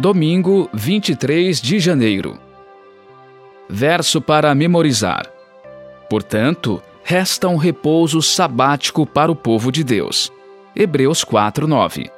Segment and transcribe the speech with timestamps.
[0.00, 2.38] Domingo, 23 de janeiro.
[3.68, 5.30] Verso para memorizar.
[6.08, 10.32] Portanto, resta um repouso sabático para o povo de Deus.
[10.74, 12.10] Hebreus 4:9.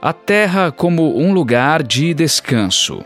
[0.00, 3.04] A terra como um lugar de descanso.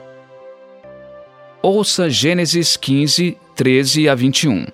[1.60, 4.64] Ouça Gênesis 15, 13 a 21.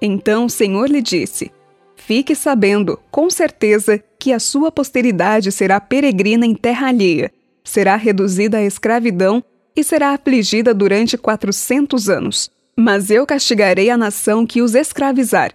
[0.00, 1.52] Então o Senhor lhe disse:
[1.96, 7.30] Fique sabendo, com certeza, que a sua posteridade será peregrina em terra alheia,
[7.68, 9.44] será reduzida à escravidão
[9.76, 12.50] e será afligida durante quatrocentos anos.
[12.76, 15.52] Mas eu castigarei a nação que os escravizar.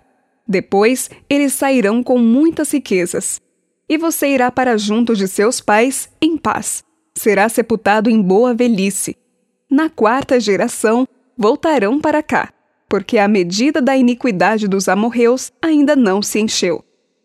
[0.47, 3.41] Depois eles sairão com muitas riquezas
[3.89, 6.83] e você irá para junto de seus pais em paz.
[7.15, 9.17] Será sepultado em boa velhice.
[9.69, 12.53] Na quarta geração, voltarão para cá,
[12.87, 16.83] porque a medida da iniquidade dos amorreus ainda não se encheu.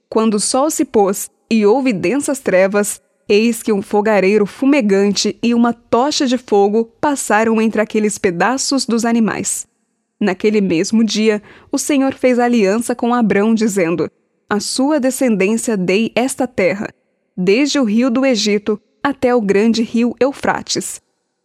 [0.08, 5.52] Quando o sol se pôs e houve densas trevas, eis que um fogareiro fumegante e
[5.54, 9.66] uma tocha de fogo passaram entre aqueles pedaços dos animais.
[10.20, 14.10] Naquele mesmo dia, o Senhor fez aliança com Abrão, dizendo:
[14.48, 16.88] a sua descendência dei esta terra,
[17.36, 21.00] desde o rio do Egito até o grande rio Eufrates,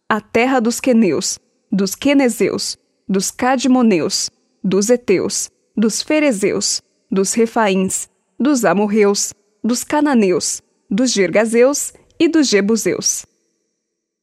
[0.08, 1.38] a terra dos queneus,
[1.70, 2.76] dos quenezeus,
[3.08, 4.30] dos cadmoneus,
[4.62, 8.08] dos heteus, dos ferezeus, dos refaíns,
[8.40, 9.32] dos amorreus,
[9.62, 13.26] dos cananeus, dos gergazeus e dos jebuseus.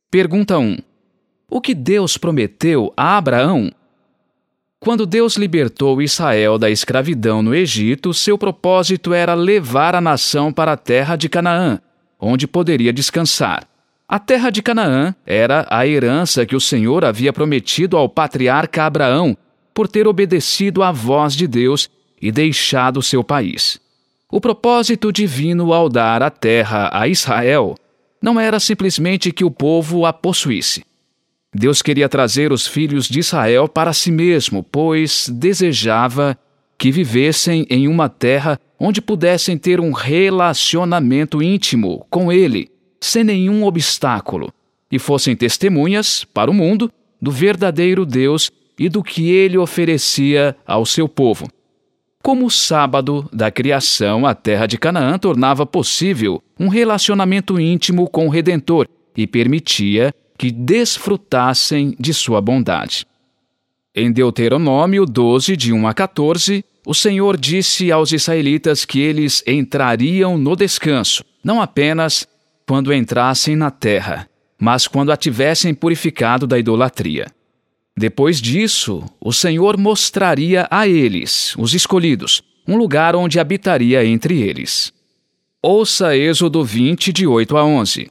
[0.09, 0.77] Pergunta 1.
[1.49, 3.71] O que Deus prometeu a Abraão
[4.83, 10.71] quando Deus libertou Israel da escravidão no Egito, seu propósito era levar a nação para
[10.71, 11.79] a terra de Canaã,
[12.19, 13.67] onde poderia descansar.
[14.07, 19.37] A terra de Canaã era a herança que o Senhor havia prometido ao patriarca Abraão
[19.73, 21.89] por ter obedecido à voz de Deus
[22.21, 23.80] e deixado seu país.
[24.31, 27.75] O propósito divino ao dar a terra a Israel
[28.21, 30.85] não era simplesmente que o povo a possuísse.
[31.53, 36.37] Deus queria trazer os filhos de Israel para si mesmo, pois desejava
[36.77, 42.71] que vivessem em uma terra onde pudessem ter um relacionamento íntimo com Ele,
[43.01, 44.53] sem nenhum obstáculo,
[44.89, 46.89] e fossem testemunhas para o mundo
[47.21, 48.49] do verdadeiro Deus
[48.79, 51.47] e do que ele oferecia ao seu povo.
[52.21, 58.27] Como o sábado da criação, a terra de Canaã tornava possível um relacionamento íntimo com
[58.27, 58.87] o Redentor
[59.17, 63.07] e permitia que desfrutassem de sua bondade.
[63.95, 70.37] Em Deuteronômio 12, de 1 a 14, o Senhor disse aos israelitas que eles entrariam
[70.37, 72.27] no descanso, não apenas
[72.67, 77.27] quando entrassem na terra, mas quando a tivessem purificado da idolatria.
[78.01, 84.91] Depois disso, o Senhor mostraria a eles, os escolhidos, um lugar onde habitaria entre eles.
[85.61, 88.09] Ouça Êxodo 20, de 8 a 11.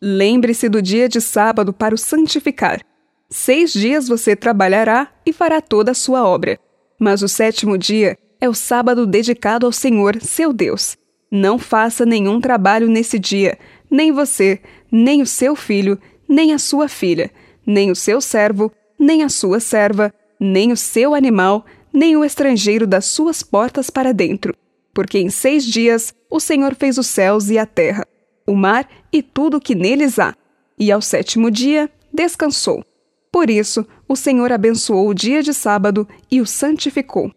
[0.00, 2.82] Lembre-se do dia de sábado para o santificar.
[3.28, 6.56] Seis dias você trabalhará e fará toda a sua obra.
[6.96, 10.96] Mas o sétimo dia é o sábado dedicado ao Senhor, seu Deus.
[11.28, 13.58] Não faça nenhum trabalho nesse dia,
[13.90, 15.98] nem você, nem o seu filho,
[16.28, 17.28] nem a sua filha,
[17.66, 18.70] nem o seu servo,
[19.02, 24.14] nem a sua serva, nem o seu animal, nem o estrangeiro das suas portas para
[24.14, 24.54] dentro.
[24.94, 28.06] Porque em seis dias o Senhor fez os céus e a terra
[28.46, 30.34] o mar e tudo o que neles há.
[30.78, 32.84] E ao sétimo dia descansou.
[33.30, 37.32] Por isso, o Senhor abençoou o dia de sábado e o santificou.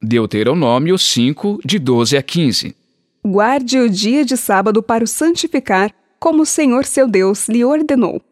[0.00, 2.76] Deuteronômio 5, de 12 a 15.
[3.24, 8.22] Guarde o dia de sábado para o santificar, como o Senhor seu Deus lhe ordenou.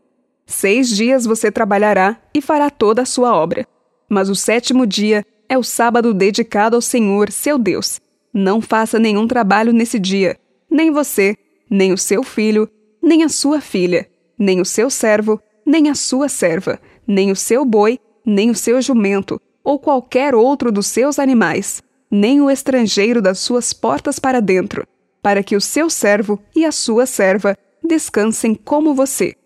[0.51, 3.67] Seis dias você trabalhará e fará toda a sua obra.
[4.09, 8.01] Mas o sétimo dia é o sábado dedicado ao Senhor seu Deus.
[8.33, 10.39] Não faça nenhum trabalho nesse dia,
[10.71, 11.37] nem você,
[11.71, 12.67] nem o seu filho,
[13.03, 17.63] nem a sua filha, nem o seu servo, nem a sua serva, nem o seu
[17.63, 23.39] boi, nem o seu jumento, ou qualquer outro dos seus animais, nem o estrangeiro das
[23.39, 24.87] suas portas para dentro,
[25.23, 27.55] para que o seu servo e a sua serva
[27.85, 29.38] descansem como você.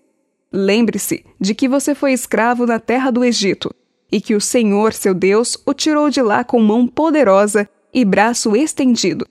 [0.52, 3.75] Lembre-se de que você foi escravo na terra do Egito,
[4.10, 8.54] e que o Senhor, seu Deus, o tirou de lá com mão poderosa e braço
[8.54, 9.26] estendido.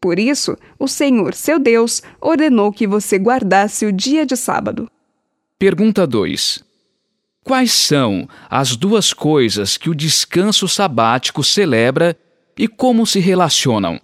[0.00, 4.90] Por isso, o Senhor, seu Deus, ordenou que você guardasse o dia de sábado.
[5.58, 6.64] Pergunta 2.
[7.44, 12.16] Quais são as duas coisas que o descanso sabático celebra
[12.58, 14.00] e como se relacionam?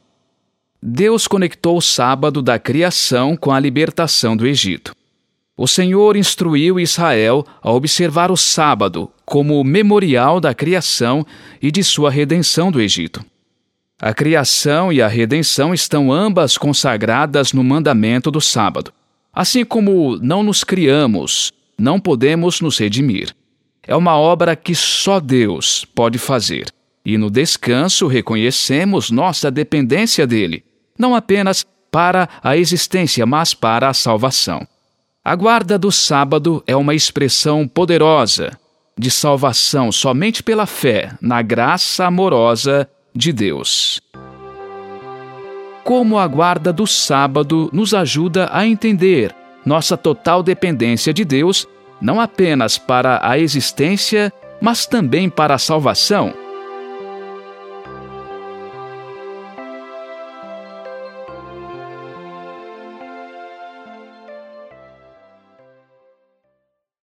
[0.82, 4.94] Deus conectou o sábado da criação com a libertação do Egito.
[5.62, 11.22] O Senhor instruiu Israel a observar o sábado como memorial da criação
[11.60, 13.22] e de sua redenção do Egito.
[14.00, 18.90] A criação e a redenção estão ambas consagradas no mandamento do sábado.
[19.34, 23.36] Assim como não nos criamos, não podemos nos redimir.
[23.86, 26.72] É uma obra que só Deus pode fazer.
[27.04, 30.64] E no descanso reconhecemos nossa dependência dele,
[30.98, 34.66] não apenas para a existência, mas para a salvação.
[35.22, 38.58] A guarda do sábado é uma expressão poderosa
[38.96, 44.00] de salvação somente pela fé na graça amorosa de Deus.
[45.84, 49.34] Como a guarda do sábado nos ajuda a entender
[49.64, 51.68] nossa total dependência de Deus,
[52.00, 56.32] não apenas para a existência, mas também para a salvação.